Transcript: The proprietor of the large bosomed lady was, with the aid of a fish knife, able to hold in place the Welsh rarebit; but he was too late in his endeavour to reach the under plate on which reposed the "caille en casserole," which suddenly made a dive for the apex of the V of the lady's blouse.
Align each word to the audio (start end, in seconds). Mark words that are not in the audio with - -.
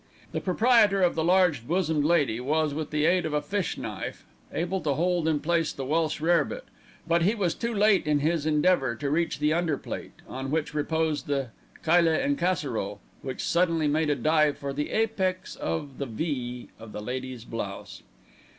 The 0.31 0.41
proprietor 0.41 1.03
of 1.03 1.13
the 1.13 1.23
large 1.23 1.67
bosomed 1.67 2.03
lady 2.05 2.39
was, 2.39 2.73
with 2.73 2.89
the 2.89 3.05
aid 3.05 3.23
of 3.23 3.33
a 3.35 3.41
fish 3.43 3.77
knife, 3.77 4.25
able 4.51 4.81
to 4.81 4.95
hold 4.95 5.27
in 5.27 5.39
place 5.39 5.71
the 5.71 5.85
Welsh 5.85 6.19
rarebit; 6.19 6.63
but 7.07 7.21
he 7.21 7.35
was 7.35 7.53
too 7.53 7.71
late 7.71 8.07
in 8.07 8.17
his 8.17 8.47
endeavour 8.47 8.95
to 8.95 9.11
reach 9.11 9.37
the 9.37 9.53
under 9.53 9.77
plate 9.77 10.23
on 10.27 10.49
which 10.49 10.73
reposed 10.73 11.27
the 11.27 11.49
"caille 11.83 12.07
en 12.09 12.35
casserole," 12.35 12.99
which 13.21 13.43
suddenly 13.43 13.87
made 13.87 14.09
a 14.09 14.15
dive 14.15 14.57
for 14.57 14.73
the 14.73 14.89
apex 14.89 15.55
of 15.55 15.99
the 15.99 16.07
V 16.07 16.69
of 16.79 16.93
the 16.93 17.01
lady's 17.03 17.45
blouse. 17.45 18.01